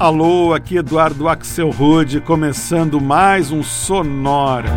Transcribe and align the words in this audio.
Alô, 0.00 0.54
aqui 0.54 0.76
Eduardo 0.76 1.26
Axel 1.26 1.70
Rude, 1.70 2.20
começando 2.20 3.00
mais 3.00 3.50
um 3.50 3.64
Sonora. 3.64 4.70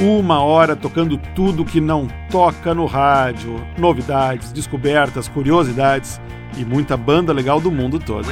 Uma 0.00 0.40
hora 0.40 0.76
tocando 0.76 1.18
tudo 1.34 1.64
que 1.64 1.80
não 1.80 2.06
toca 2.30 2.72
no 2.72 2.86
rádio, 2.86 3.60
novidades, 3.76 4.52
descobertas, 4.52 5.26
curiosidades 5.26 6.20
e 6.56 6.64
muita 6.64 6.96
banda 6.96 7.32
legal 7.32 7.60
do 7.60 7.72
mundo 7.72 7.98
todo. 7.98 8.28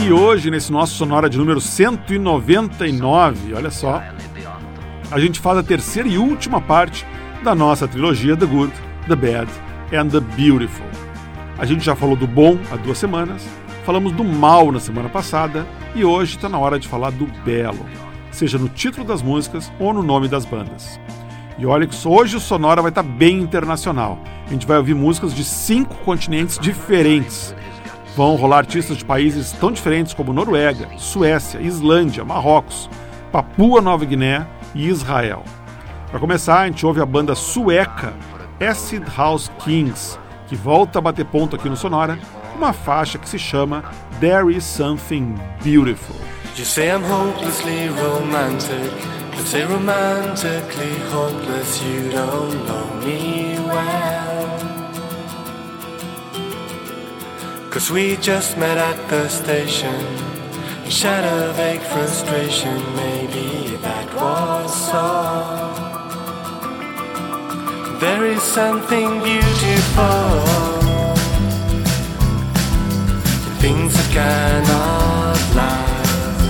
E 0.00 0.12
hoje, 0.12 0.48
nesse 0.48 0.70
nosso 0.70 0.94
Sonora 0.94 1.28
de 1.28 1.36
número 1.36 1.60
199, 1.60 3.52
olha 3.54 3.70
só, 3.72 4.00
a 5.10 5.18
gente 5.18 5.40
faz 5.40 5.58
a 5.58 5.62
terceira 5.62 6.08
e 6.08 6.16
última 6.16 6.60
parte 6.60 7.04
da 7.42 7.54
nossa 7.54 7.88
trilogia 7.88 8.36
The 8.36 8.46
Good, 8.46 8.72
The 9.08 9.16
Bad 9.16 9.50
and 9.92 10.08
The 10.08 10.20
Beautiful. 10.20 10.86
A 11.58 11.66
gente 11.66 11.84
já 11.84 11.96
falou 11.96 12.14
do 12.14 12.26
bom 12.26 12.56
há 12.70 12.76
duas 12.76 12.98
semanas, 12.98 13.44
falamos 13.84 14.12
do 14.12 14.22
mal 14.22 14.70
na 14.70 14.78
semana 14.78 15.08
passada 15.08 15.66
e 15.94 16.04
hoje 16.04 16.36
está 16.36 16.48
na 16.48 16.58
hora 16.58 16.78
de 16.78 16.86
falar 16.86 17.10
do 17.10 17.26
belo, 17.44 17.84
seja 18.30 18.56
no 18.56 18.68
título 18.68 19.04
das 19.04 19.20
músicas 19.20 19.70
ou 19.80 19.92
no 19.92 20.02
nome 20.02 20.28
das 20.28 20.44
bandas. 20.44 21.00
E 21.58 21.66
olha 21.66 21.86
que 21.86 22.08
hoje 22.08 22.36
o 22.36 22.40
Sonora 22.40 22.80
vai 22.80 22.90
estar 22.90 23.02
tá 23.02 23.08
bem 23.08 23.38
internacional. 23.38 24.18
A 24.46 24.50
gente 24.50 24.66
vai 24.66 24.78
ouvir 24.78 24.94
músicas 24.94 25.34
de 25.34 25.44
cinco 25.44 25.94
continentes 26.04 26.58
diferentes. 26.58 27.54
Vão 28.16 28.36
rolar 28.36 28.58
artistas 28.58 28.96
de 28.96 29.04
países 29.04 29.52
tão 29.52 29.70
diferentes 29.70 30.14
como 30.14 30.32
Noruega, 30.32 30.88
Suécia, 30.96 31.60
Islândia, 31.60 32.24
Marrocos, 32.24 32.88
Papua 33.30 33.80
Nova 33.82 34.04
Guiné 34.04 34.46
e 34.74 34.88
Israel. 34.88 35.44
Para 36.10 36.18
começar, 36.18 36.60
a 36.60 36.66
gente 36.66 36.84
ouve 36.84 37.00
a 37.00 37.06
banda 37.06 37.34
sueca 37.34 38.12
Acid 38.60 39.04
House 39.16 39.50
Kings, 39.64 40.18
que 40.48 40.56
volta 40.56 40.98
a 40.98 41.02
bater 41.02 41.24
ponto 41.24 41.56
aqui 41.56 41.68
no 41.68 41.76
Sonora, 41.76 42.18
uma 42.54 42.72
faixa 42.72 43.18
que 43.18 43.28
se 43.28 43.38
chama 43.38 43.84
There 44.20 44.54
Is 44.54 44.64
Something 44.64 45.34
Beautiful. 45.62 46.16
You 46.56 46.64
say 46.64 46.90
I'm 46.90 47.02
hopelessly 47.02 47.88
romantic, 47.88 48.92
but 49.34 49.46
say 49.46 49.64
romantically 49.64 50.94
hopeless, 51.10 51.80
you 51.82 52.10
don't 52.10 52.66
know 52.66 52.86
me 53.02 53.56
well. 53.66 54.10
Cause 57.70 57.90
we 57.90 58.16
just 58.16 58.58
met 58.58 58.76
at 58.76 59.08
the 59.08 59.28
station. 59.28 60.39
Shed 60.90 61.24
a 61.24 61.52
vague 61.52 61.82
frustration, 61.82 62.76
maybe 62.96 63.76
that 63.76 64.12
was 64.12 64.90
all. 64.92 65.70
There 68.00 68.26
is 68.26 68.42
something 68.42 69.22
beautiful 69.22 70.40
things 73.60 73.92
that 73.94 74.10
cannot 74.10 75.38
last. 75.54 76.46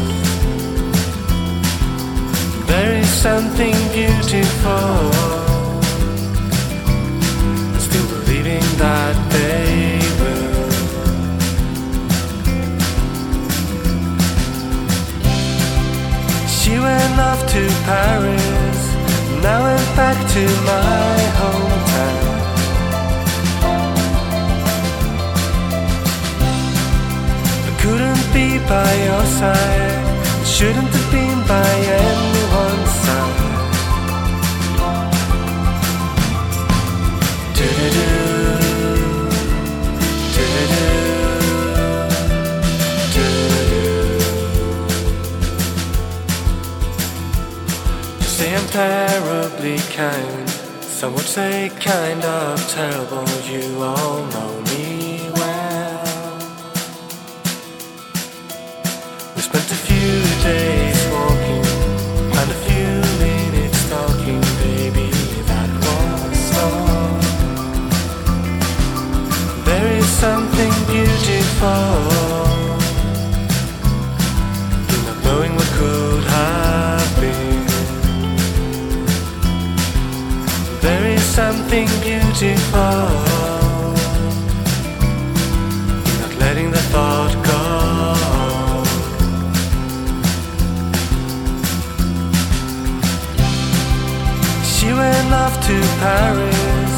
There 2.66 2.94
is 2.96 3.08
something 3.08 3.76
beautiful, 3.92 5.12
still 7.78 8.08
believing 8.08 8.64
that 8.78 9.19
Paris, 17.84 18.78
now 19.42 19.60
I'm 19.64 19.96
back 19.96 20.18
to 20.34 20.42
my 20.70 21.14
hometown. 21.40 22.28
I 27.68 27.72
couldn't 27.82 28.26
be 28.32 28.58
by 28.68 28.90
your 29.08 29.24
side, 29.40 30.04
I 30.40 30.44
shouldn't 30.44 30.92
have 30.96 31.10
been 31.10 31.40
by 31.46 31.72
anyone's 32.06 32.94
side. 33.04 33.50
Do-do-do. 37.56 38.29
Terribly 48.70 49.78
kind. 49.94 50.48
Some 50.80 51.14
would 51.14 51.24
say 51.24 51.70
kind 51.80 52.22
of 52.24 52.68
terrible. 52.68 53.28
You 53.50 53.82
all 53.82 54.24
know 54.26 54.62
me 54.70 55.30
well. 55.34 56.38
We 59.34 59.42
spent 59.42 59.70
a 59.70 59.80
few 59.88 60.22
days 60.42 60.98
walking 61.10 61.66
and 62.38 62.50
a 62.50 62.60
few 62.66 62.92
minutes 63.18 63.88
talking, 63.90 64.40
baby. 64.62 65.10
That 65.50 65.70
was 65.84 66.52
all. 66.62 67.18
There 69.64 69.88
is 69.98 70.06
something 70.06 70.72
beautiful. 70.86 72.39
Something 81.70 82.00
beautiful. 82.02 82.80
Not 86.20 86.34
letting 86.40 86.70
the 86.72 86.82
thought 86.90 87.34
go. 87.46 87.60
She 94.64 94.86
went 94.92 95.32
off 95.32 95.54
to 95.68 95.80
Paris. 96.00 96.92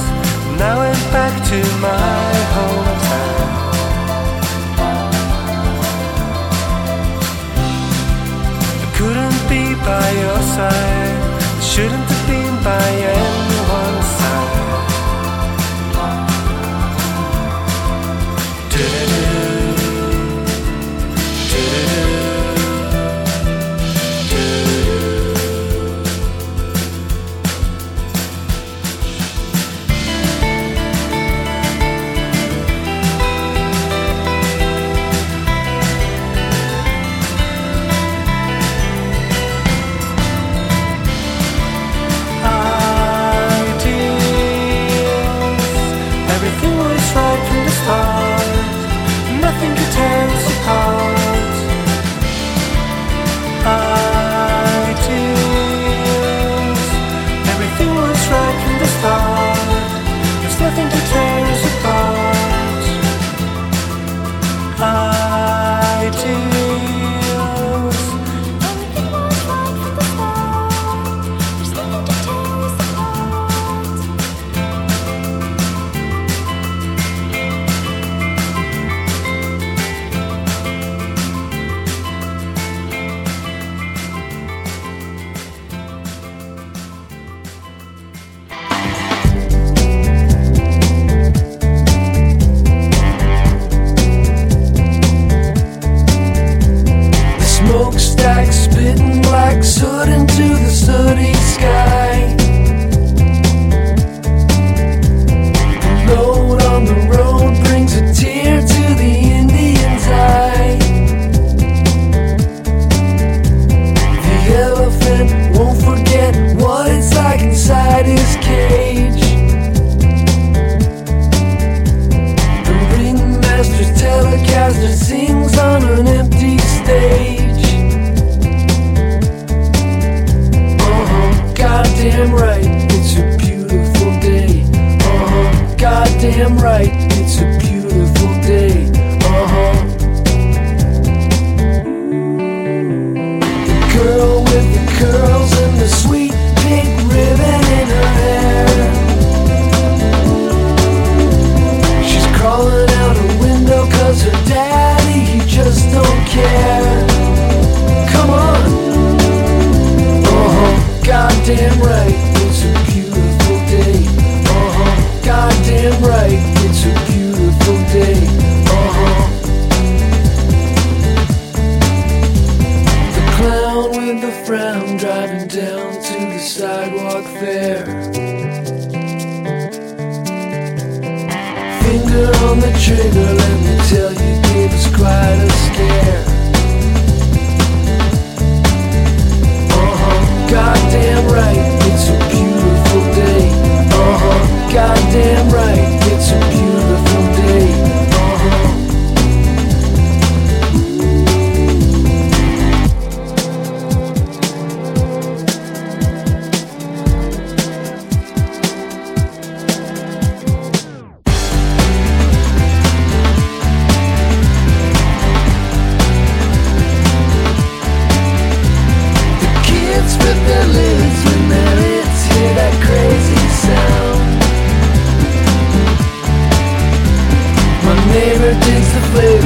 Now 0.59 0.81
I'm 0.81 1.13
back 1.13 1.35
to 1.51 1.59
my 1.81 2.33
hometown. 2.55 2.92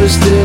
The 0.07 0.36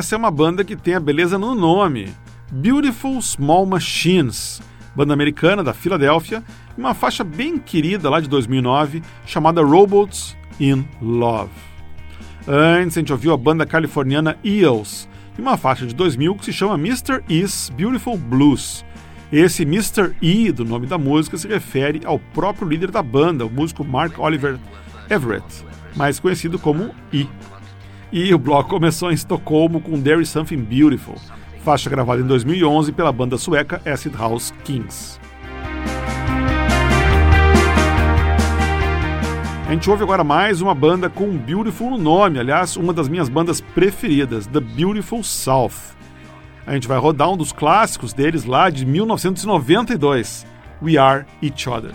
essa 0.00 0.14
é 0.14 0.18
uma 0.18 0.30
banda 0.30 0.64
que 0.64 0.74
tem 0.74 0.94
a 0.94 1.00
beleza 1.00 1.36
no 1.36 1.54
nome: 1.54 2.10
Beautiful 2.50 3.20
Small 3.20 3.66
Machines, 3.66 4.62
banda 4.96 5.12
americana 5.12 5.62
da 5.62 5.74
Filadélfia, 5.74 6.42
uma 6.76 6.94
faixa 6.94 7.22
bem 7.22 7.58
querida 7.58 8.08
lá 8.08 8.18
de 8.18 8.26
2009 8.26 9.02
chamada 9.26 9.62
Robots 9.62 10.34
in 10.58 10.86
Love. 11.02 11.50
Antes 12.48 12.96
a 12.96 13.00
gente 13.00 13.12
ouviu 13.12 13.34
a 13.34 13.36
banda 13.36 13.66
californiana 13.66 14.38
Eels 14.42 15.06
e 15.36 15.42
uma 15.42 15.58
faixa 15.58 15.86
de 15.86 15.94
2000 15.94 16.34
que 16.36 16.46
se 16.46 16.52
chama 16.54 16.76
Mr. 16.76 17.22
E's 17.28 17.70
Beautiful 17.76 18.16
Blues. 18.16 18.82
Esse 19.30 19.64
Mr. 19.64 20.16
E 20.22 20.50
do 20.50 20.64
nome 20.64 20.86
da 20.86 20.96
música 20.96 21.36
se 21.36 21.46
refere 21.46 22.00
ao 22.06 22.18
próprio 22.18 22.66
líder 22.66 22.90
da 22.90 23.02
banda, 23.02 23.44
o 23.44 23.50
músico 23.50 23.84
Mark 23.84 24.18
Oliver 24.18 24.58
Everett, 25.10 25.62
mais 25.94 26.18
conhecido 26.18 26.58
como 26.58 26.94
E. 27.12 27.28
E 28.12 28.34
o 28.34 28.38
bloco 28.38 28.70
começou 28.70 29.12
em 29.12 29.14
Estocolmo 29.14 29.80
com 29.80 30.00
There 30.02 30.20
Is 30.20 30.30
Something 30.30 30.64
Beautiful, 30.64 31.14
faixa 31.62 31.88
gravada 31.88 32.20
em 32.20 32.26
2011 32.26 32.90
pela 32.90 33.12
banda 33.12 33.38
sueca 33.38 33.80
Acid 33.86 34.16
House 34.16 34.52
Kings. 34.64 35.20
A 39.68 39.72
gente 39.72 39.88
ouve 39.88 40.02
agora 40.02 40.24
mais 40.24 40.60
uma 40.60 40.74
banda 40.74 41.08
com 41.08 41.38
Beautiful 41.38 41.90
no 41.90 41.98
nome, 41.98 42.40
aliás, 42.40 42.76
uma 42.76 42.92
das 42.92 43.08
minhas 43.08 43.28
bandas 43.28 43.60
preferidas, 43.60 44.48
The 44.48 44.58
Beautiful 44.58 45.22
South. 45.22 45.94
A 46.66 46.74
gente 46.74 46.88
vai 46.88 46.98
rodar 46.98 47.30
um 47.30 47.36
dos 47.36 47.52
clássicos 47.52 48.12
deles 48.12 48.44
lá 48.44 48.70
de 48.70 48.84
1992, 48.84 50.44
We 50.82 50.96
Are 50.96 51.24
Each 51.40 51.68
Other. 51.68 51.94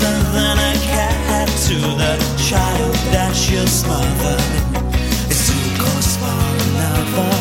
Than 0.00 0.58
a 0.58 0.72
cat 0.80 1.48
to 1.66 1.76
the 1.76 2.12
child 2.48 2.94
that 3.12 3.32
she'll 3.36 3.66
smother. 3.66 4.38
It's 5.28 5.44
too 5.48 5.64
close 5.76 6.16
for 6.16 6.24
a 6.24 6.66
lover. 6.80 7.36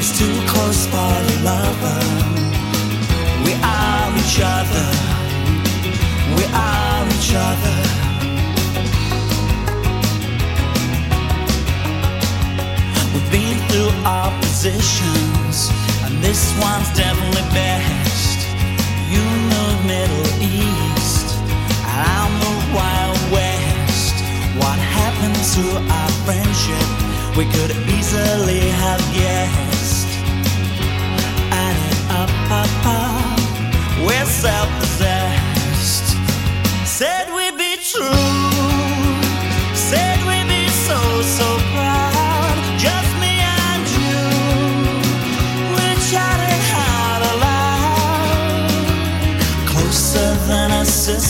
It's 0.00 0.12
too 0.18 0.36
close 0.50 0.86
for 0.90 0.98
a 0.98 1.36
lover. 1.46 2.00
We 3.46 3.52
are 3.62 4.10
each 4.18 4.38
other. 4.42 4.88
We 6.34 6.44
are 6.50 7.02
each 7.14 7.32
other. 7.48 7.78
We've 13.14 13.30
been 13.30 13.58
through 13.70 13.92
oppositions, 14.04 15.70
and 16.04 16.18
this 16.26 16.42
one's 16.58 16.90
definitely 16.98 17.46
best. 17.54 18.38
You 19.14 19.22
know 19.50 19.68
Middle 19.86 20.26
East, 20.42 21.17
I'm 21.98 22.32
the 22.38 22.54
Wild 22.76 23.18
West. 23.32 24.14
What 24.54 24.78
happened 24.78 25.34
to 25.34 25.64
our 25.98 26.10
friendship? 26.22 26.86
We 27.36 27.44
could 27.50 27.72
easily 27.90 28.70
have 28.70 29.02
guessed. 29.12 30.06
Added 31.50 31.98
up, 32.22 32.30
up, 32.54 32.70
up, 32.86 33.38
we're 34.06 34.26
self-possessed. 34.26 36.06
Said 36.86 37.34
we'd 37.34 37.58
be 37.58 37.76
true. 37.82 38.47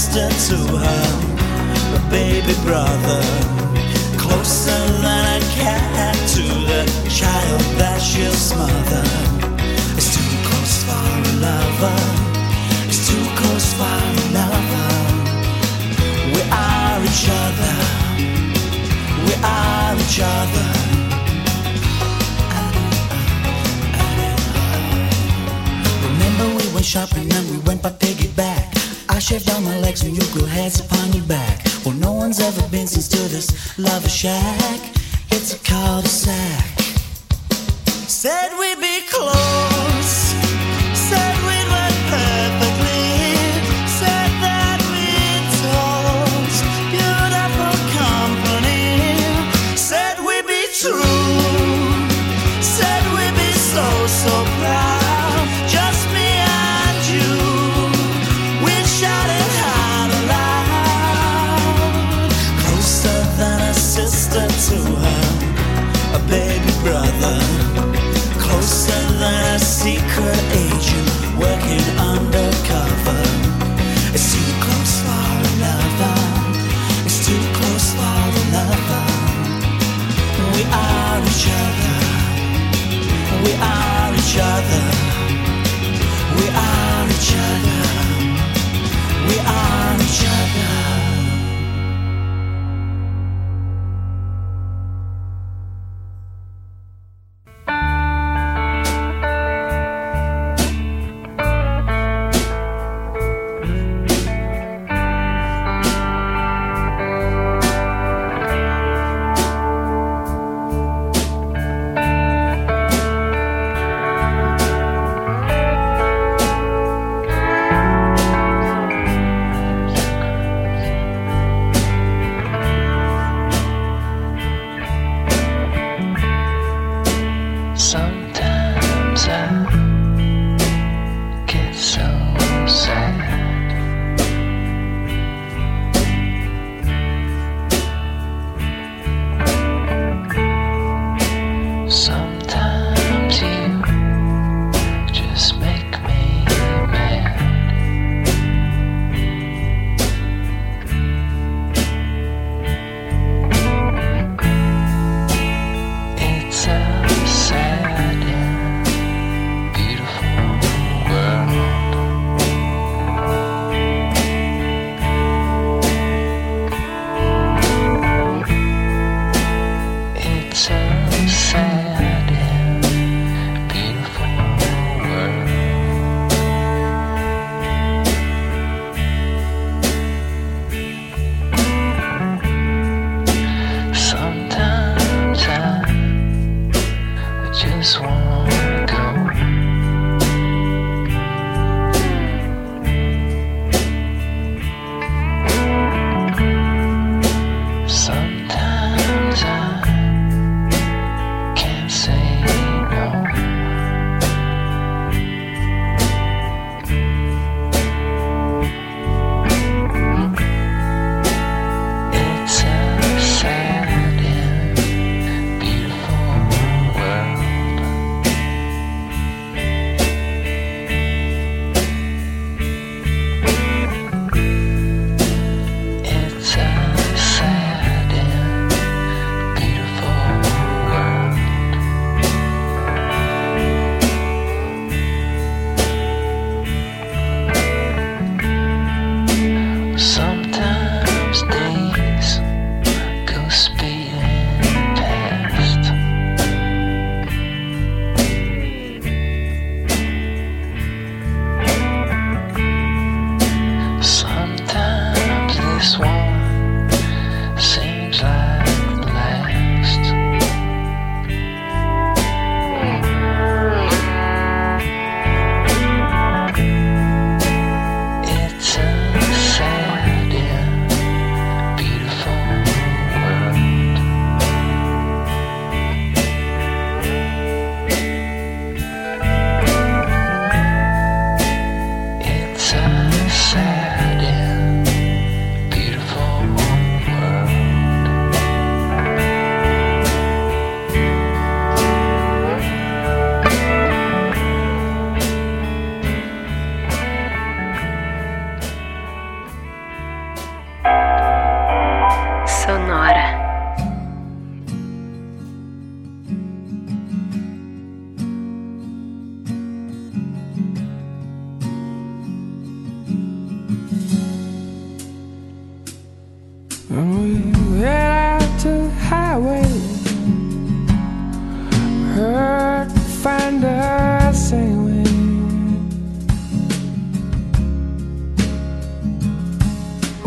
Sister 0.09 0.57
to 0.57 0.77
her, 0.77 1.05
a 1.97 2.11
baby 2.11 2.55
brother. 2.63 3.23
Closer 4.17 4.81
than 5.03 5.25
a 5.37 5.45
cat 5.55 6.15
to 6.35 6.43
the 6.43 6.83
child 7.11 7.61
that 7.79 8.01
she'll 8.01 8.33
smother. 8.33 9.05
It's 9.97 10.11
too 10.15 10.31
close 10.49 10.77
for 10.87 11.07
a 11.19 11.35
lover. 11.45 12.01
It's 12.89 13.09
too 13.09 13.27
close 13.39 13.69
for 13.79 13.85
a 13.85 14.15
lover. 14.37 14.91
We 16.35 16.41
are 16.51 16.99
each 17.09 17.27
other. 17.45 17.77
We 19.27 19.35
are 19.45 19.95
each 20.05 20.21
other. 20.23 20.69
Remember 26.09 26.47
we 26.57 26.73
went 26.75 26.87
shopping 26.87 27.29
legs 29.99 30.03
and 30.03 30.17
you 30.17 30.33
grew 30.33 30.47
hairs 30.47 30.81
upon 30.81 31.13
your 31.13 31.25
back. 31.25 31.65
Well, 31.85 31.95
no 31.95 32.13
one's 32.13 32.41
ever 32.41 32.67
been 32.69 32.87
since 32.87 33.09
to 33.09 33.19
this 33.29 33.79
lover 33.79 34.09
shack. 34.09 34.81
It's 35.31 35.55
a 35.55 35.59
cul-de-sac. 35.59 36.81
Said 38.09 38.51
we'd 38.59 38.81
be 38.81 39.01
close. 39.09 39.58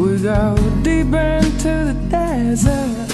We 0.02 0.18
go 0.18 0.56
deep 0.82 1.14
into 1.14 1.94
the 1.94 1.96
desert, 2.10 3.12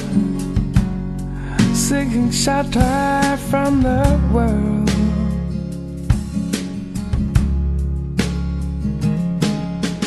seeking 1.76 2.32
shelter 2.32 3.38
from 3.50 3.84
the 3.84 4.18
world. 4.32 4.90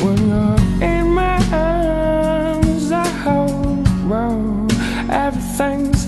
When 0.01 0.17
you're 0.27 0.59
in 0.81 1.05
my 1.13 1.37
arms, 1.53 2.91
I 2.91 3.07
hold, 3.23 3.87
everything's 5.11 6.00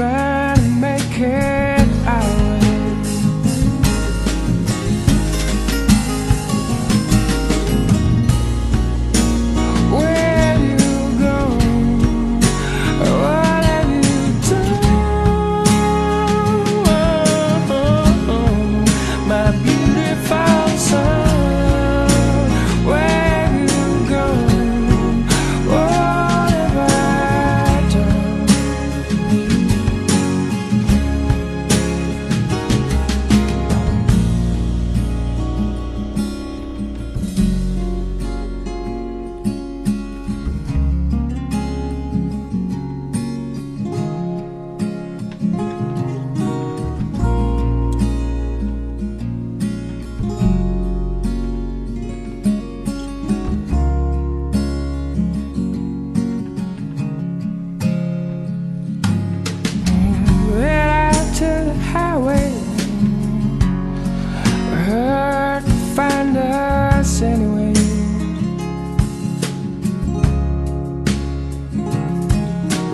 trying 0.00 0.56
to 0.56 0.62
make 0.80 1.20
it 1.20 1.49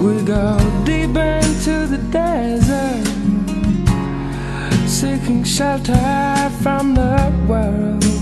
We 0.06 0.22
go 0.22 0.56
deep 0.84 1.16
into 1.16 1.88
the 1.88 1.98
desert, 2.12 3.06
seeking 4.88 5.42
shelter 5.42 6.48
from 6.62 6.94
the 6.94 7.32
world. 7.48 8.15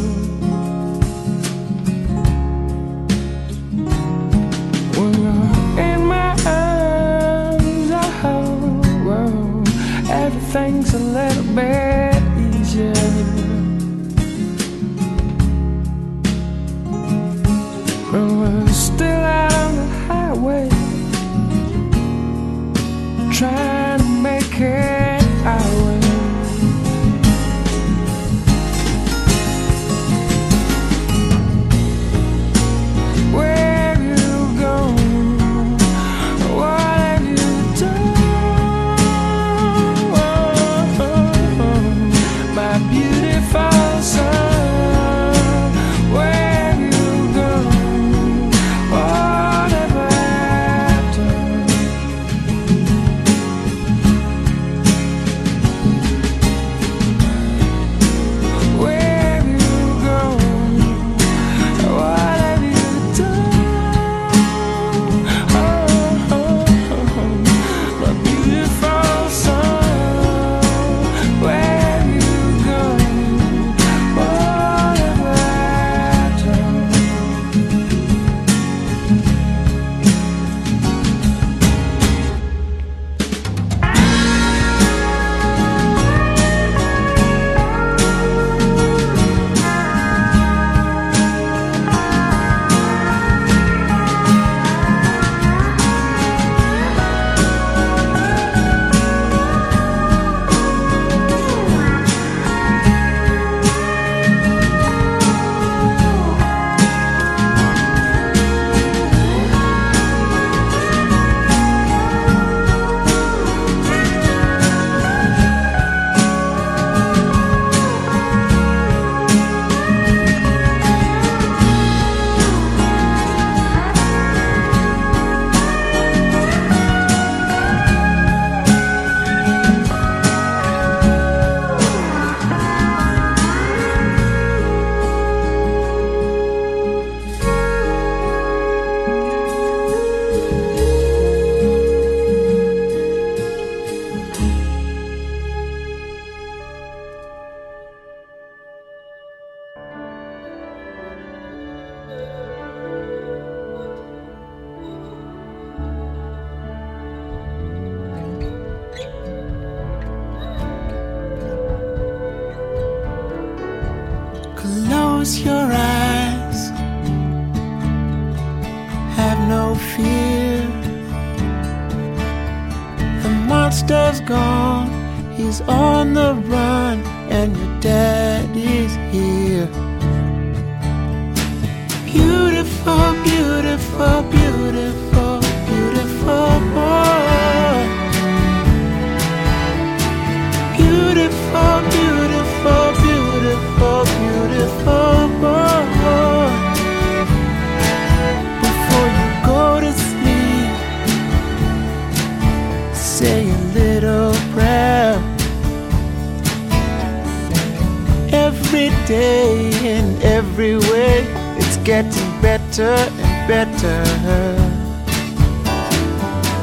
Getting 211.84 212.40
better 212.40 212.94
and 213.20 213.46
better. 213.46 214.02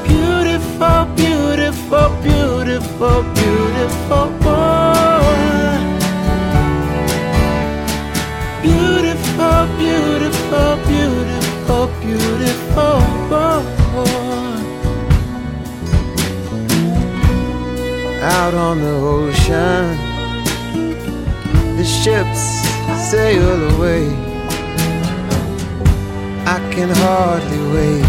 Beautiful, 0.07 1.05
beautiful, 1.15 2.09
beautiful, 2.23 3.21
beautiful 3.37 4.27
boy. 4.41 5.77
Beautiful, 8.63 9.67
beautiful, 9.77 10.75
beautiful, 10.89 11.87
beautiful 12.01 12.97
boy. 13.29 13.61
Out 18.23 18.53
on 18.55 18.79
the 18.81 18.95
ocean, 19.15 19.97
the 21.77 21.85
ships 21.85 22.43
sail 23.09 23.75
away. 23.75 24.20
Can 26.71 26.89
hardly 26.89 27.61
wait 27.73 28.05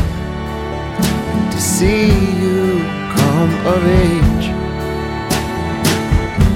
to 1.50 1.60
see 1.60 2.06
you 2.40 2.78
come 3.16 3.52
of 3.66 3.84
age. 3.84 4.46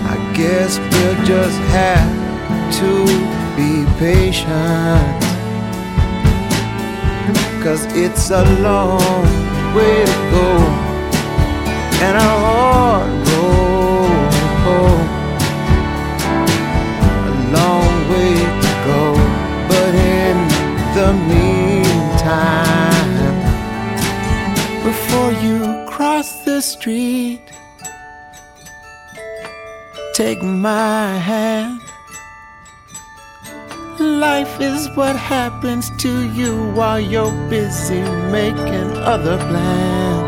I 0.07 0.17
guess 0.33 0.79
we'll 0.79 1.21
just 1.27 1.59
have 1.75 2.09
to 2.79 2.91
be 3.57 3.85
patient. 3.99 5.21
Cause 7.63 7.85
it's 7.91 8.31
a 8.31 8.45
long 8.61 9.27
way 9.75 10.05
to 10.07 10.17
go, 10.31 10.49
and 12.07 12.17
a 12.17 12.31
hard 12.47 13.11
road 13.31 14.33
home. 14.65 15.09
A 17.31 17.35
long 17.57 17.93
way 18.13 18.35
to 18.63 18.73
go, 18.87 19.03
but 19.69 19.93
in 19.95 20.37
the 20.95 21.13
meantime, 21.29 21.56
before 24.85 25.33
you 25.45 25.85
cross 25.89 26.45
the 26.45 26.61
street, 26.61 27.41
take 30.15 30.43
my 30.43 31.19
hand. 31.19 31.81
Life 33.99 34.61
is 34.61 34.89
what 34.97 35.17
happens 35.17 35.91
to 36.03 36.31
you 36.33 36.71
while 36.73 37.01
you're 37.01 37.33
busy 37.49 38.03
making 38.31 38.91
other 39.13 39.39
plans. 39.39 40.26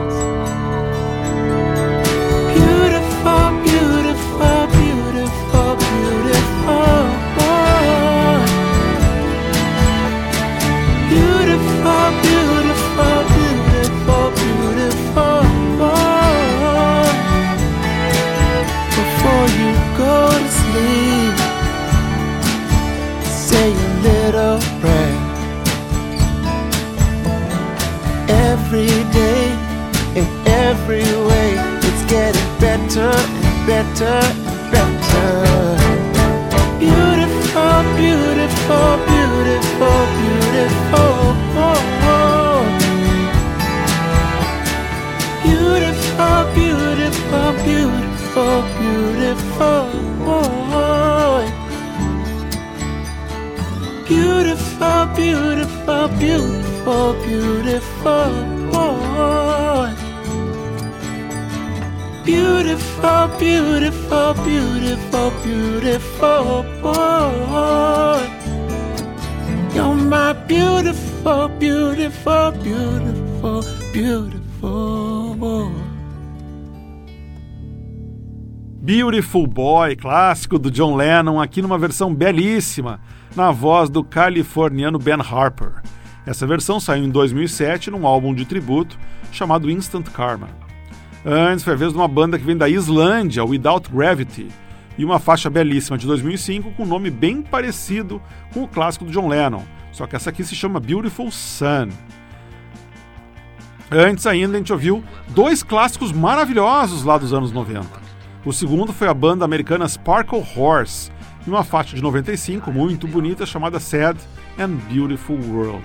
Beautiful 79.28 79.46
Boy, 79.46 79.94
clássico 79.94 80.58
do 80.58 80.70
John 80.70 80.96
Lennon, 80.96 81.38
aqui 81.38 81.60
numa 81.60 81.76
versão 81.76 82.14
belíssima, 82.14 82.98
na 83.36 83.50
voz 83.50 83.90
do 83.90 84.02
californiano 84.02 84.98
Ben 84.98 85.20
Harper. 85.20 85.82
Essa 86.24 86.46
versão 86.46 86.80
saiu 86.80 87.04
em 87.04 87.10
2007 87.10 87.90
num 87.90 88.06
álbum 88.06 88.32
de 88.32 88.46
tributo 88.46 88.98
chamado 89.30 89.70
Instant 89.70 90.08
Karma. 90.08 90.48
Antes 91.26 91.62
foi 91.62 91.74
a 91.74 91.76
vez 91.76 91.92
de 91.92 91.98
uma 91.98 92.08
banda 92.08 92.38
que 92.38 92.44
vem 92.44 92.56
da 92.56 92.70
Islândia, 92.70 93.44
Without 93.44 93.90
Gravity, 93.92 94.48
e 94.96 95.04
uma 95.04 95.18
faixa 95.18 95.50
belíssima 95.50 95.98
de 95.98 96.06
2005 96.06 96.70
com 96.70 96.84
um 96.84 96.86
nome 96.86 97.10
bem 97.10 97.42
parecido 97.42 98.22
com 98.54 98.62
o 98.62 98.68
clássico 98.68 99.04
do 99.04 99.12
John 99.12 99.28
Lennon, 99.28 99.62
só 99.92 100.06
que 100.06 100.16
essa 100.16 100.30
aqui 100.30 100.42
se 100.42 100.56
chama 100.56 100.80
Beautiful 100.80 101.30
Sun. 101.30 101.90
Antes 103.90 104.26
ainda 104.26 104.54
a 104.54 104.58
gente 104.58 104.72
ouviu 104.72 105.04
dois 105.28 105.62
clássicos 105.62 106.12
maravilhosos 106.12 107.04
lá 107.04 107.18
dos 107.18 107.34
anos 107.34 107.52
90. 107.52 108.07
O 108.44 108.52
segundo 108.52 108.92
foi 108.92 109.08
a 109.08 109.14
banda 109.14 109.44
americana 109.44 109.88
Sparkle 109.88 110.44
Horse, 110.56 111.10
em 111.46 111.50
uma 111.50 111.64
faixa 111.64 111.96
de 111.96 112.02
95 112.02 112.70
muito 112.70 113.08
bonita 113.08 113.44
chamada 113.44 113.80
Sad 113.80 114.18
and 114.58 114.76
Beautiful 114.90 115.38
World. 115.50 115.84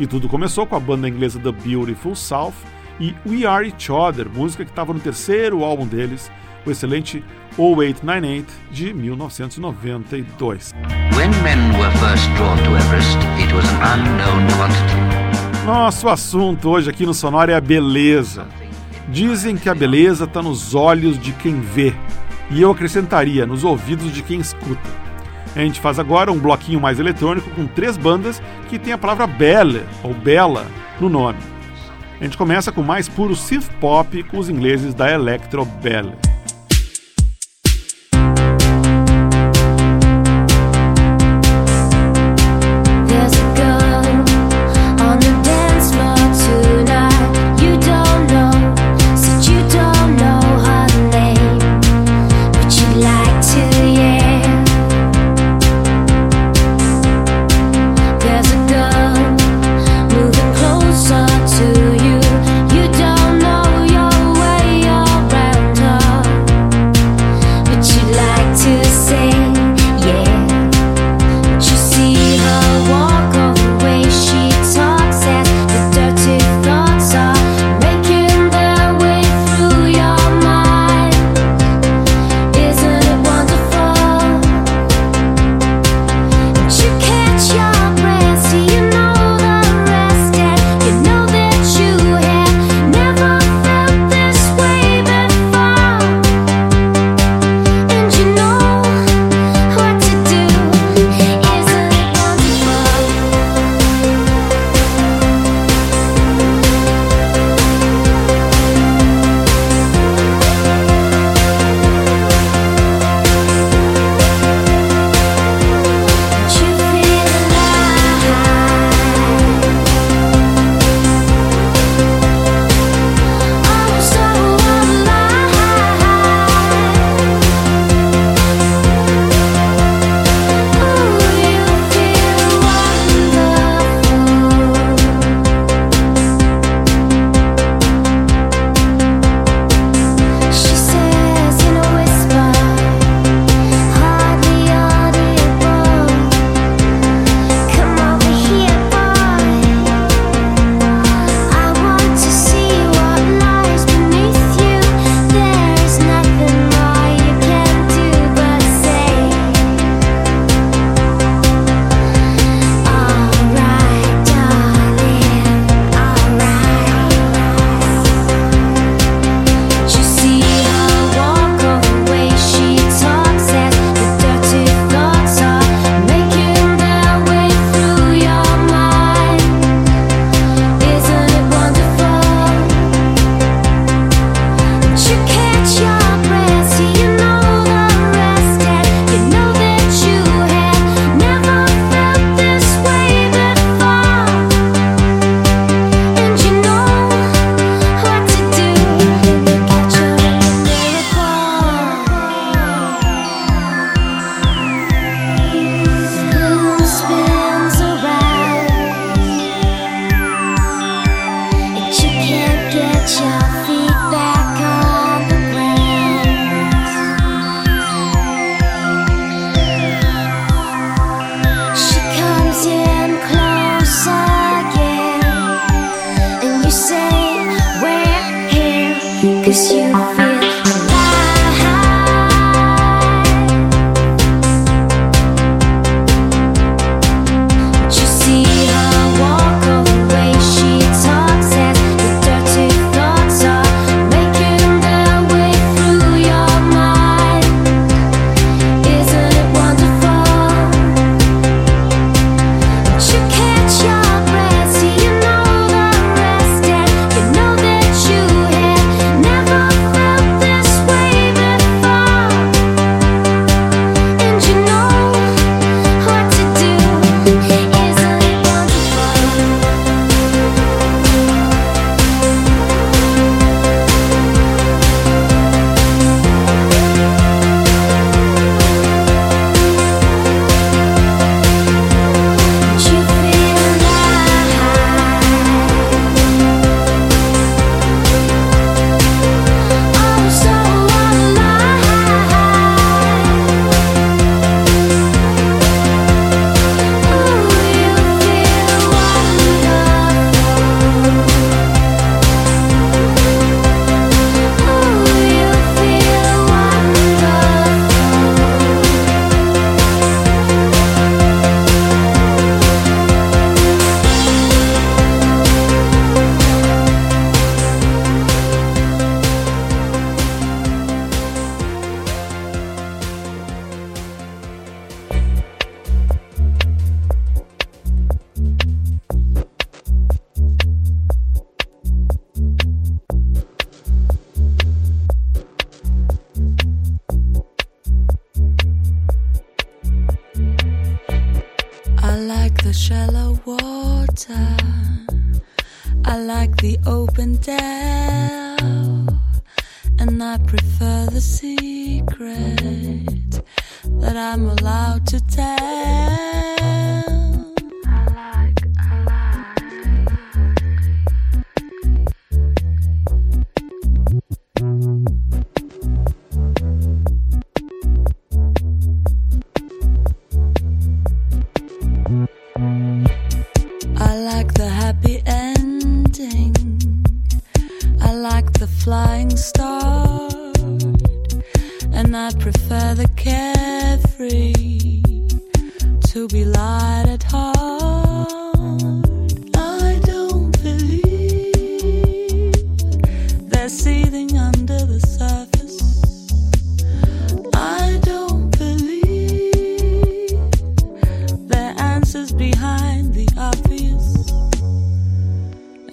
E 0.00 0.06
tudo 0.06 0.28
começou 0.28 0.66
com 0.66 0.74
a 0.74 0.80
banda 0.80 1.08
inglesa 1.08 1.38
The 1.38 1.52
Beautiful 1.52 2.16
South 2.16 2.54
e 2.98 3.14
We 3.26 3.46
Are 3.46 3.66
Each 3.66 3.92
Other, 3.92 4.28
música 4.28 4.64
que 4.64 4.70
estava 4.70 4.92
no 4.92 5.00
terceiro 5.00 5.62
álbum 5.62 5.86
deles, 5.86 6.30
o 6.66 6.70
excelente 6.70 7.22
0898 7.56 8.52
de 8.70 8.92
1992. 8.92 10.72
When 11.16 11.30
men 11.42 11.78
were 11.78 11.90
first 11.98 12.28
drawn 12.36 12.56
to 12.58 12.76
Everest. 12.76 13.18
Nosso 15.64 16.08
assunto 16.08 16.68
hoje 16.68 16.90
aqui 16.90 17.06
no 17.06 17.14
Sonora 17.14 17.52
é 17.52 17.54
a 17.54 17.60
beleza. 17.60 18.48
Dizem 19.08 19.56
que 19.56 19.68
a 19.68 19.74
beleza 19.74 20.24
está 20.24 20.42
nos 20.42 20.74
olhos 20.74 21.18
de 21.18 21.32
quem 21.32 21.60
vê, 21.60 21.94
e 22.50 22.62
eu 22.62 22.70
acrescentaria 22.70 23.46
nos 23.46 23.64
ouvidos 23.64 24.12
de 24.12 24.22
quem 24.22 24.40
escuta. 24.40 25.02
A 25.54 25.60
gente 25.60 25.80
faz 25.80 25.98
agora 25.98 26.32
um 26.32 26.38
bloquinho 26.38 26.80
mais 26.80 26.98
eletrônico 26.98 27.50
com 27.50 27.66
três 27.66 27.96
bandas 27.96 28.40
que 28.68 28.78
tem 28.78 28.92
a 28.92 28.98
palavra 28.98 29.26
belle 29.26 29.84
ou 30.02 30.14
bela 30.14 30.66
no 30.98 31.08
nome. 31.08 31.38
A 32.20 32.24
gente 32.24 32.38
começa 32.38 32.70
com 32.70 32.82
mais 32.82 33.08
puro 33.08 33.34
synth 33.34 33.68
pop 33.80 34.22
com 34.24 34.38
os 34.38 34.48
ingleses 34.48 34.94
da 34.94 35.10
Electro 35.10 35.64
Belle. 35.64 36.31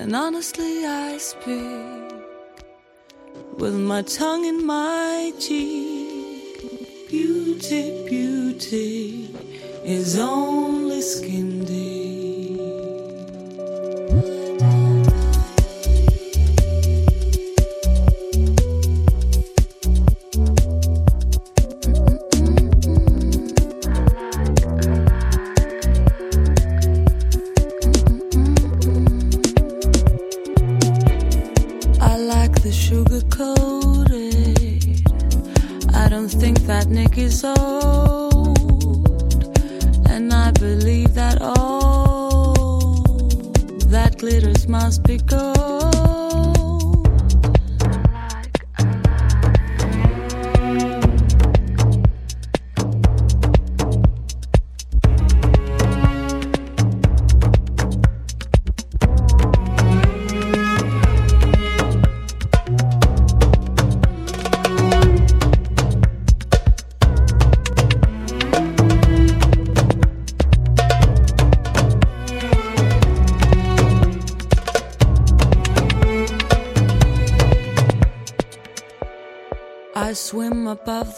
And 0.09 0.15
honestly, 0.15 0.87
I 0.87 1.19
speak 1.19 2.15
with 3.59 3.75
my 3.75 4.01
tongue 4.01 4.43
in 4.43 4.65
my 4.65 5.31
cheek. 5.37 7.07
Beauty, 7.07 8.07
beauty 8.09 9.29
is 9.85 10.17
only 10.17 11.01
skin 11.03 11.63
deep. 11.63 11.78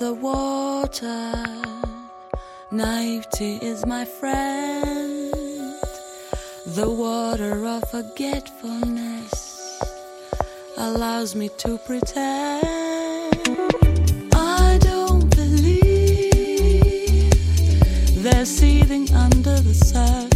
the 0.01 0.13
water. 0.15 1.31
Naivety 2.71 3.57
is 3.61 3.85
my 3.85 4.03
friend, 4.03 5.31
the 6.65 6.89
water 6.89 7.67
of 7.67 7.83
forgetfulness 7.91 9.79
allows 10.77 11.35
me 11.35 11.49
to 11.49 11.77
pretend. 11.77 12.81
seething 18.43 19.13
under 19.13 19.59
the 19.61 19.73
surface. 19.73 20.30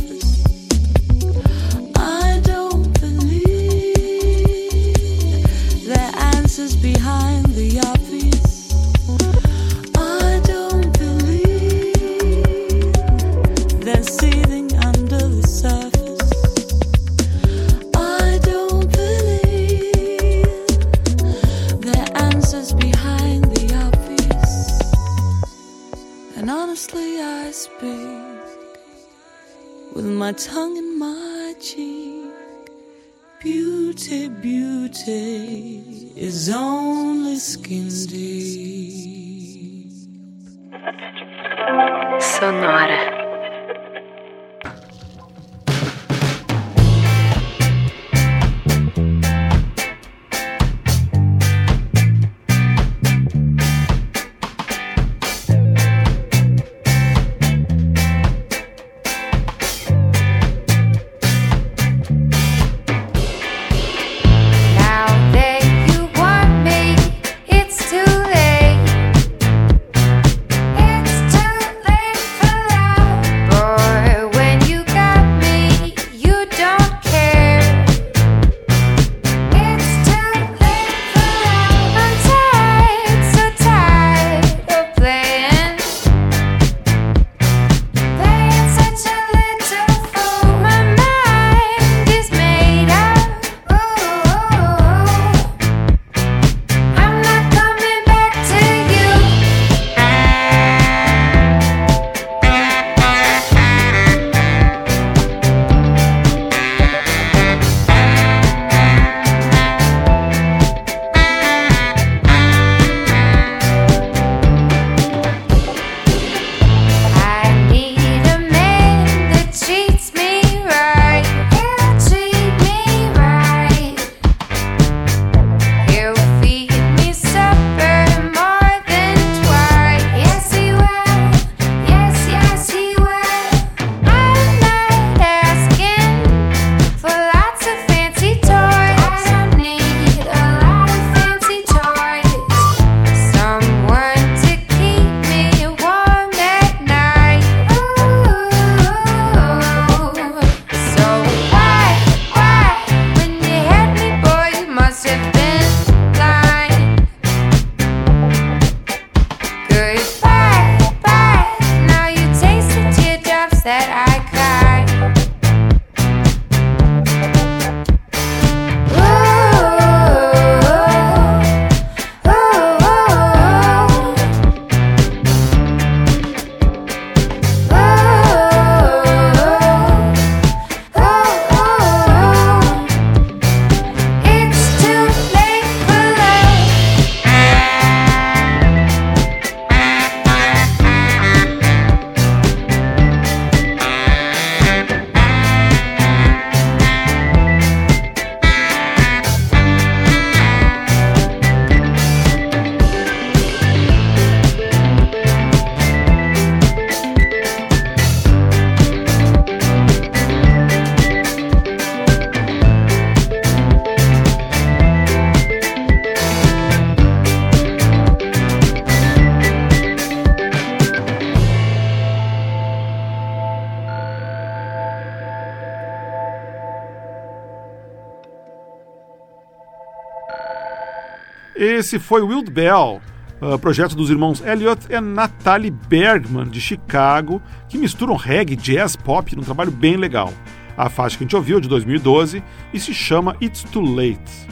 Esse 231.65 231.97
foi 231.97 232.21
Wild 232.21 232.51
Bell, 232.51 233.01
uh, 233.41 233.57
projeto 233.57 233.95
dos 233.95 234.11
irmãos 234.11 234.39
Elliot 234.45 234.85
e 234.87 235.01
Natalie 235.01 235.71
Bergman, 235.71 236.47
de 236.47 236.61
Chicago, 236.61 237.41
que 237.67 237.75
misturam 237.75 238.15
reggae, 238.15 238.55
jazz, 238.55 238.95
pop 238.95 239.35
num 239.35 239.41
trabalho 239.41 239.71
bem 239.71 239.97
legal. 239.97 240.31
A 240.77 240.91
faixa 240.91 241.17
que 241.17 241.23
a 241.23 241.25
gente 241.25 241.35
ouviu 241.35 241.57
é 241.57 241.59
de 241.59 241.67
2012 241.67 242.43
e 242.71 242.79
se 242.79 242.93
chama 242.93 243.35
It's 243.41 243.63
Too 243.63 243.81
Late. 243.81 244.47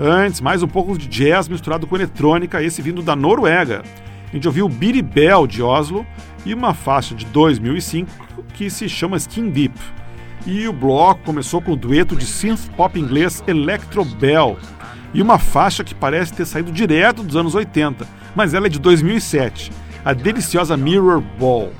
Antes, 0.00 0.40
mais 0.40 0.60
um 0.60 0.66
pouco 0.66 0.98
de 0.98 1.06
jazz 1.06 1.48
misturado 1.48 1.86
com 1.86 1.94
eletrônica, 1.94 2.60
esse 2.60 2.82
vindo 2.82 3.02
da 3.02 3.14
Noruega. 3.14 3.84
A 4.28 4.34
gente 4.34 4.48
ouviu 4.48 4.68
Beatty 4.68 5.00
Bell, 5.00 5.46
de 5.46 5.62
Oslo, 5.62 6.04
e 6.44 6.52
uma 6.52 6.74
faixa 6.74 7.14
de 7.14 7.24
2005 7.26 8.10
que 8.54 8.68
se 8.68 8.88
chama 8.88 9.16
Skin 9.16 9.48
Deep. 9.50 9.78
E 10.44 10.66
o 10.66 10.72
bloco 10.72 11.22
começou 11.22 11.62
com 11.62 11.72
o 11.72 11.76
dueto 11.76 12.16
de 12.16 12.26
synth 12.26 12.68
pop 12.76 12.98
inglês 12.98 13.44
Electro 13.46 14.04
Bell, 14.04 14.58
e 15.12 15.22
uma 15.22 15.38
faixa 15.38 15.82
que 15.82 15.94
parece 15.94 16.32
ter 16.32 16.46
saído 16.46 16.70
direto 16.70 17.22
dos 17.22 17.36
anos 17.36 17.54
80, 17.54 18.06
mas 18.34 18.54
ela 18.54 18.66
é 18.66 18.70
de 18.70 18.78
2007, 18.78 19.72
a 20.04 20.12
deliciosa 20.12 20.76
Mirror 20.76 21.22
Ball. 21.38 21.72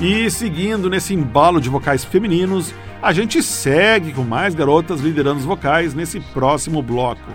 E 0.00 0.30
seguindo 0.30 0.90
nesse 0.90 1.14
embalo 1.14 1.60
de 1.60 1.68
vocais 1.68 2.04
femininos, 2.04 2.74
a 3.00 3.12
gente 3.12 3.42
segue 3.42 4.12
com 4.12 4.22
mais 4.22 4.54
garotas 4.54 5.00
liderando 5.00 5.40
os 5.40 5.44
vocais 5.44 5.94
nesse 5.94 6.20
próximo 6.20 6.82
bloco. 6.82 7.34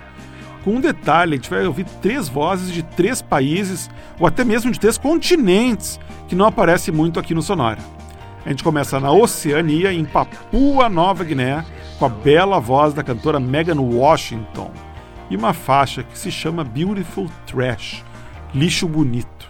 Com 0.64 0.76
um 0.76 0.82
detalhe, 0.82 1.34
a 1.34 1.36
gente 1.38 1.50
vai 1.50 1.66
ouvir 1.66 1.86
três 2.02 2.28
vozes 2.28 2.72
de 2.72 2.84
três 2.84 3.22
países, 3.22 3.90
ou 4.20 4.28
até 4.28 4.44
mesmo 4.44 4.72
de 4.72 4.80
três 4.80 4.98
continentes, 4.98 6.00
que 6.28 6.36
não 6.36 6.46
aparece 6.46 6.92
muito 6.92 7.20
aqui 7.20 7.34
no 7.34 7.42
Sonora. 7.42 7.80
A 8.46 8.50
gente 8.50 8.64
começa 8.64 9.00
na 9.00 9.12
Oceania, 9.12 9.92
em 9.92 10.06
Papua 10.06 10.90
Nova 10.90 11.24
Guiné, 11.24 11.66
com 11.98 12.06
a 12.06 12.10
bela 12.10 12.60
voz 12.60 12.94
da 12.94 13.04
cantora 13.04 13.40
Megan 13.40 13.80
Washington, 13.80 14.72
e 15.30 15.36
uma 15.36 15.54
faixa 15.54 16.04
que 16.04 16.18
se 16.18 16.32
chama 16.32 16.64
Beautiful 16.64 17.30
Trash 17.46 18.04
lixo 18.54 18.88
bonito. 18.88 19.48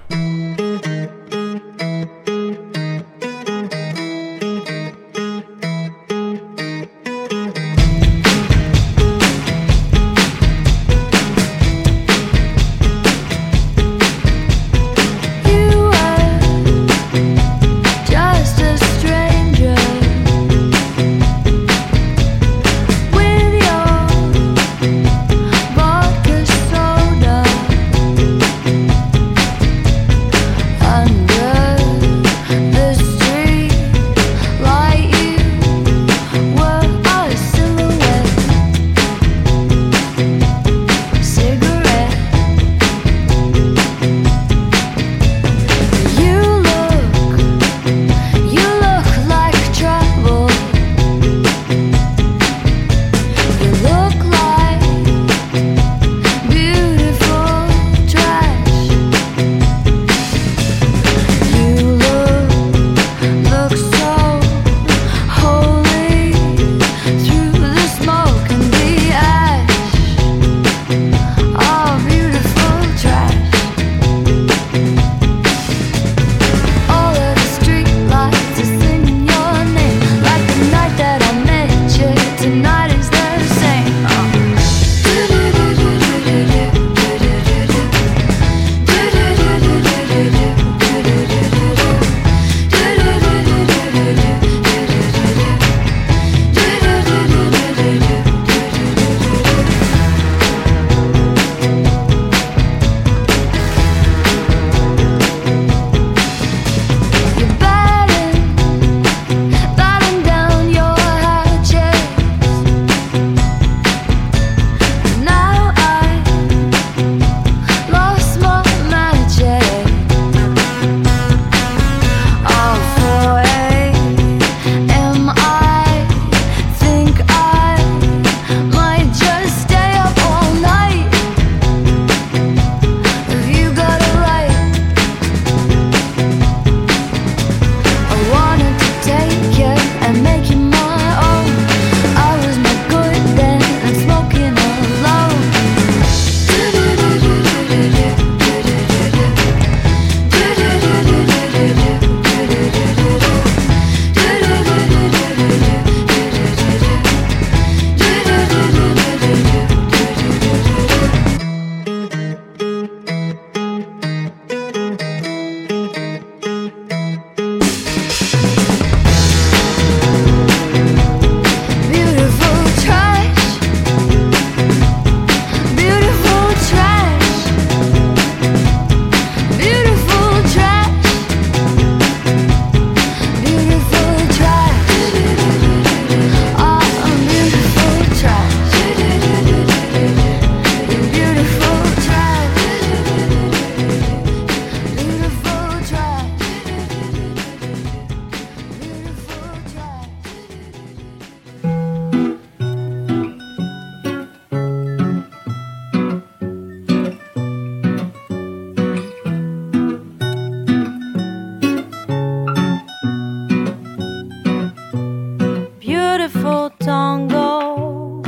Beautiful 216.29 216.69
tango. 216.79 218.21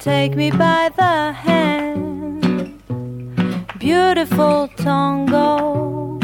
Take 0.00 0.34
me 0.34 0.50
by 0.50 0.90
the 0.96 1.32
hand, 1.32 2.82
beautiful 3.78 4.68
tango, 4.76 6.18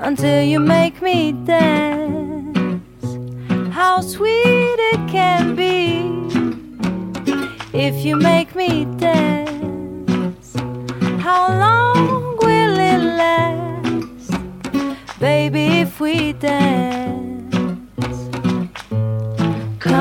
until 0.00 0.42
you 0.42 0.58
make 0.58 1.00
me 1.00 1.32
dance. 1.44 2.82
How 3.70 4.00
sweet 4.00 4.76
it 4.92 5.08
can 5.08 5.54
be 5.54 6.10
if 7.72 8.04
you 8.04 8.16
make 8.16 8.56
me 8.56 8.86
dance. 8.96 10.52
How 11.20 11.46
long 11.48 12.36
will 12.38 12.76
it 12.76 13.02
last, 13.22 14.32
baby, 15.20 15.80
if 15.80 16.00
we 16.00 16.32
dance? 16.32 17.21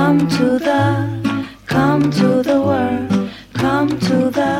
Come 0.04 0.28
to 0.30 0.58
the, 0.58 1.48
come 1.68 2.10
to 2.10 2.42
the 2.42 2.60
world, 2.60 3.30
come 3.54 3.88
to 3.88 4.32
the, 4.32 4.52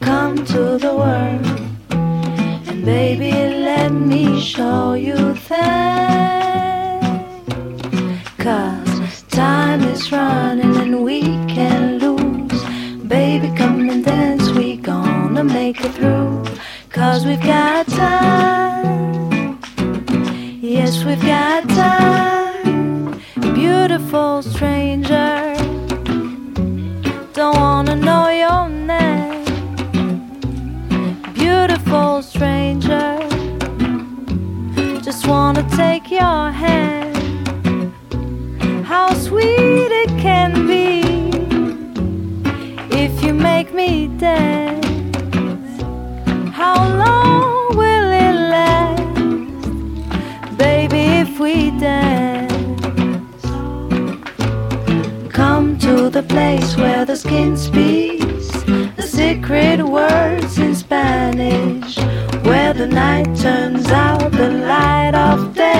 come 0.00 0.36
to 0.46 0.78
the 0.78 0.94
world. 1.02 1.46
And 2.68 2.82
baby, 2.82 3.30
let 3.30 3.92
me 3.92 4.40
show 4.40 4.94
you 4.94 5.34
things. 5.34 5.60
Cause 8.38 9.22
time 9.28 9.82
is 9.82 10.10
running 10.10 10.74
and 10.76 11.04
we 11.04 11.20
can 11.54 11.98
lose. 11.98 12.62
Baby, 13.06 13.52
come 13.58 13.90
and 13.90 14.02
dance, 14.02 14.48
we 14.50 14.78
gonna 14.78 15.44
make 15.44 15.84
it 15.84 15.92
through. 15.92 16.42
Cause 16.88 17.26
we've 17.26 17.42
got 17.42 17.86
time. 17.86 19.60
Yes, 20.62 21.04
we've 21.04 21.20
got 21.20 21.68
time. 21.68 22.43
Beautiful 24.04 24.42
stranger. 24.42 25.54
Don't 27.32 27.56
wanna 27.56 27.96
know 27.96 28.28
your 28.28 28.68
name. 28.68 29.44
Beautiful 31.32 32.20
stranger. 32.20 33.18
Just 35.02 35.26
wanna 35.26 35.64
take 35.70 36.10
your 36.10 36.50
hand. 36.50 37.16
How 38.84 39.14
sweet 39.14 39.90
it 40.02 40.10
can 40.20 40.66
be 40.66 41.00
if 42.94 43.24
you 43.24 43.32
make 43.32 43.72
me 43.72 44.08
dance. 44.18 45.82
How 46.52 46.76
long 47.02 47.33
the 56.14 56.22
place 56.22 56.76
where 56.76 57.04
the 57.04 57.16
skin 57.16 57.56
speaks. 57.56 58.46
The 58.94 59.02
secret 59.02 59.82
words 59.82 60.58
in 60.58 60.76
Spanish, 60.76 61.98
where 62.46 62.72
the 62.72 62.86
night 62.86 63.36
turns 63.36 63.90
out 63.90 64.30
the 64.30 64.48
light 64.48 65.16
of 65.16 65.56
day 65.56 65.73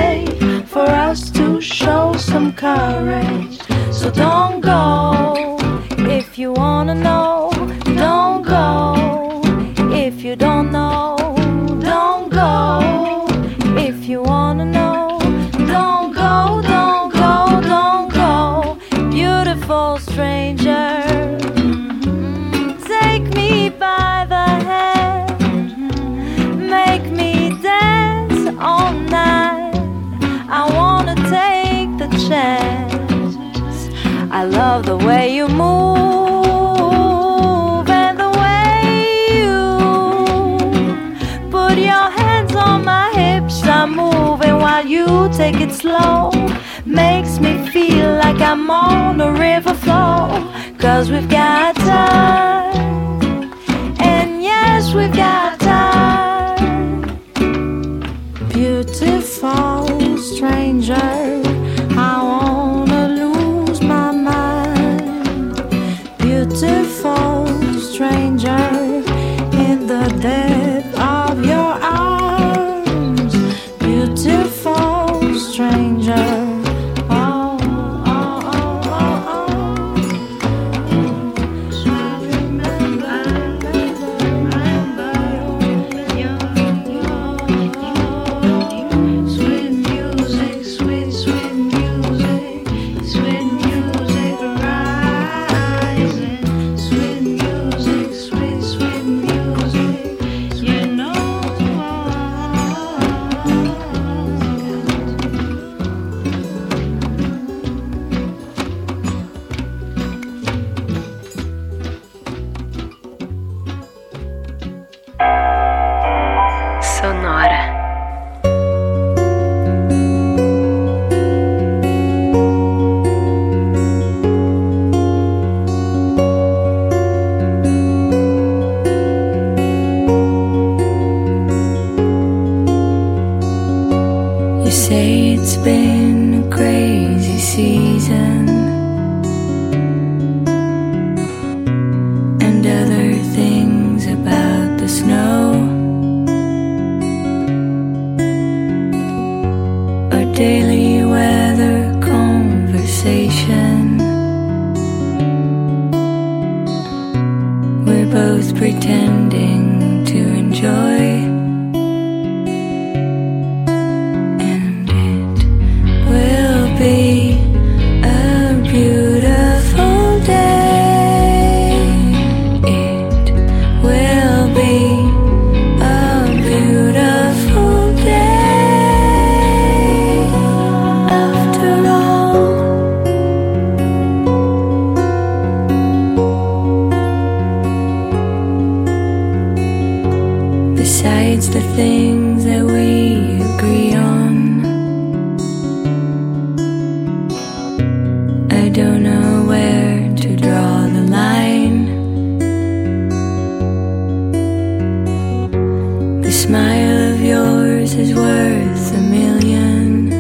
The 206.25 206.33
smile 206.33 207.13
of 207.13 207.21
yours 207.21 207.95
is 207.95 208.15
worth 208.15 208.95
a 208.95 209.01
million. 209.03 210.11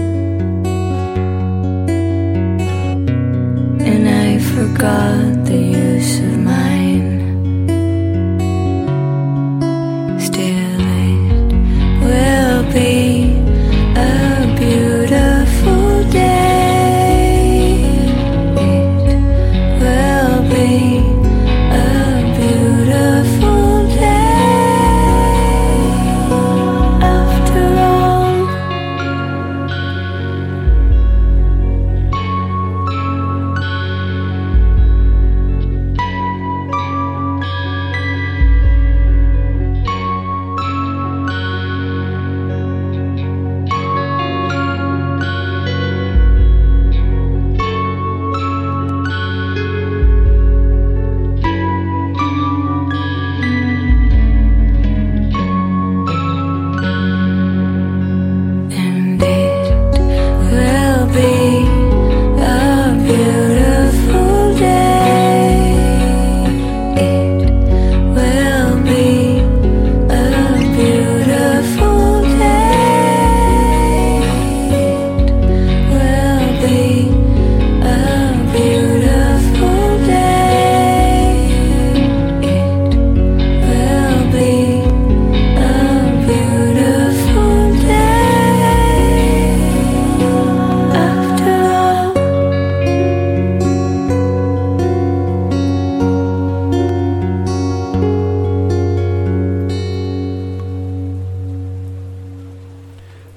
And 3.80 4.06
I 4.06 4.38
forgot. 4.38 5.33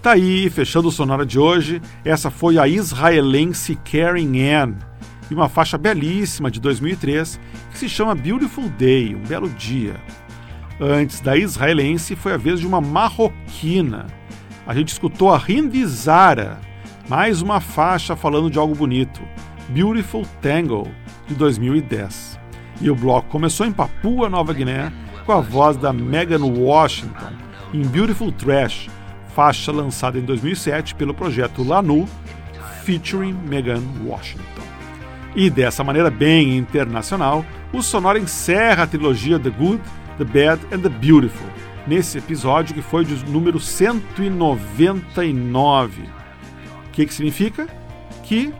Tá 0.08 0.14
aí, 0.14 0.50
fechando 0.50 0.88
o 0.88 0.92
sonora 0.92 1.26
de 1.26 1.38
hoje, 1.38 1.82
essa 2.06 2.32
foi 2.32 2.58
a 2.58 2.66
israelense 2.66 3.76
Karen 3.84 4.40
Ann 4.40 4.76
e 5.30 5.34
uma 5.34 5.50
faixa 5.50 5.78
belíssima 5.78 6.50
de 6.50 6.62
2003 6.62 7.38
que 7.70 7.78
se 7.78 7.90
chama 7.90 8.16
Beautiful 8.16 8.70
Day, 8.70 9.14
um 9.14 9.24
belo 9.24 9.50
dia. 9.50 10.00
Antes 10.80 11.20
da 11.20 11.36
israelense 11.36 12.16
foi 12.16 12.32
a 12.32 12.38
vez 12.38 12.62
de 12.62 12.66
uma 12.66 12.80
marroquina. 12.80 14.08
A 14.66 14.74
gente 14.74 14.94
escutou 14.94 15.30
a 15.30 15.44
Hindi 15.46 15.86
Zara, 15.86 16.58
mais 17.10 17.42
uma 17.42 17.60
faixa 17.60 18.16
falando 18.16 18.50
de 18.50 18.58
algo 18.58 18.74
bonito, 18.74 19.20
Beautiful 19.68 20.26
Tango, 20.42 20.90
de 21.28 21.36
2010. 21.36 22.40
E 22.80 22.90
o 22.90 22.96
bloco 22.96 23.28
começou 23.28 23.66
em 23.66 23.74
Papua 23.74 24.30
Nova 24.30 24.54
Guiné 24.54 24.90
com 25.26 25.34
a 25.34 25.42
voz 25.42 25.76
da 25.76 25.92
Megan 25.92 26.46
Washington 26.46 27.34
em 27.74 27.82
Beautiful 27.82 28.32
Trash, 28.32 28.88
faixa 29.38 29.72
lançada 29.72 30.18
em 30.18 30.24
2007 30.24 30.96
pelo 30.96 31.14
projeto 31.14 31.64
Lanu, 31.64 32.10
featuring 32.84 33.34
Megan 33.34 33.84
Washington. 34.04 34.64
E 35.36 35.48
dessa 35.48 35.84
maneira 35.84 36.10
bem 36.10 36.58
internacional, 36.58 37.46
o 37.72 37.84
Sonora 37.84 38.18
encerra 38.18 38.86
a 38.86 38.88
trilogia 38.88 39.38
The 39.38 39.52
Good, 39.52 39.84
The 40.18 40.24
Bad 40.24 40.66
and 40.74 40.80
The 40.80 40.90
Beautiful, 40.90 41.48
nesse 41.86 42.18
episódio 42.18 42.74
que 42.74 42.82
foi 42.82 43.06
de 43.06 43.14
número 43.30 43.60
199. 43.60 46.02
O 46.02 46.08
que, 46.92 47.06
que 47.06 47.14
significa? 47.14 47.68
Que 48.24 48.52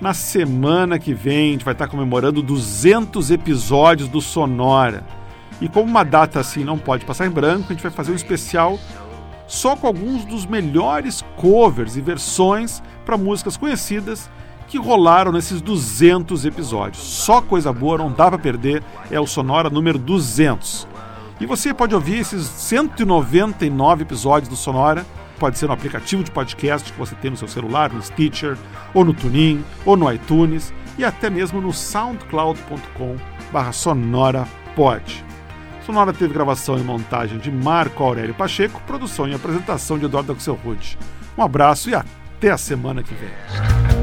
na 0.00 0.12
semana 0.12 0.98
que 0.98 1.14
vem 1.14 1.50
a 1.50 1.52
gente 1.52 1.64
vai 1.64 1.74
estar 1.74 1.86
comemorando 1.86 2.42
200 2.42 3.30
episódios 3.30 4.08
do 4.08 4.20
Sonora. 4.20 5.04
E 5.60 5.68
como 5.68 5.88
uma 5.88 6.02
data 6.02 6.40
assim 6.40 6.64
não 6.64 6.76
pode 6.76 7.04
passar 7.04 7.24
em 7.24 7.30
branco, 7.30 7.66
a 7.68 7.72
gente 7.72 7.84
vai 7.84 7.92
fazer 7.92 8.10
um 8.10 8.16
especial 8.16 8.80
só 9.52 9.76
com 9.76 9.86
alguns 9.86 10.24
dos 10.24 10.46
melhores 10.46 11.22
covers 11.36 11.94
e 11.94 12.00
versões 12.00 12.82
para 13.04 13.18
músicas 13.18 13.54
conhecidas 13.54 14.30
que 14.66 14.78
rolaram 14.78 15.30
nesses 15.30 15.60
200 15.60 16.46
episódios. 16.46 17.02
Só 17.02 17.42
coisa 17.42 17.70
boa, 17.70 17.98
não 17.98 18.10
dá 18.10 18.30
para 18.30 18.38
perder, 18.38 18.82
é 19.10 19.20
o 19.20 19.26
Sonora 19.26 19.68
número 19.68 19.98
200. 19.98 20.88
E 21.38 21.44
você 21.44 21.74
pode 21.74 21.94
ouvir 21.94 22.20
esses 22.20 22.46
199 22.46 24.04
episódios 24.04 24.48
do 24.48 24.56
Sonora, 24.56 25.04
pode 25.38 25.58
ser 25.58 25.66
no 25.66 25.74
aplicativo 25.74 26.24
de 26.24 26.30
podcast 26.30 26.90
que 26.90 26.98
você 26.98 27.14
tem 27.16 27.30
no 27.30 27.36
seu 27.36 27.46
celular, 27.48 27.92
no 27.92 28.02
Stitcher, 28.02 28.56
ou 28.94 29.04
no 29.04 29.12
TuneIn, 29.12 29.62
ou 29.84 29.98
no 29.98 30.10
iTunes, 30.10 30.72
e 30.96 31.04
até 31.04 31.28
mesmo 31.28 31.60
no 31.60 31.74
soundcloud.com 31.74 33.16
sonorapod. 33.70 35.31
Sonora 35.84 36.12
teve 36.12 36.32
gravação 36.32 36.78
e 36.78 36.82
montagem 36.82 37.38
de 37.38 37.50
Marco 37.50 38.04
Aurélio 38.04 38.34
Pacheco, 38.34 38.80
produção 38.86 39.26
e 39.28 39.34
apresentação 39.34 39.98
de 39.98 40.04
Eduardo 40.04 40.32
Axel 40.32 40.54
Rude. 40.54 40.96
Um 41.36 41.42
abraço 41.42 41.90
e 41.90 41.94
até 41.94 42.50
a 42.50 42.58
semana 42.58 43.02
que 43.02 43.14
vem. 43.14 44.01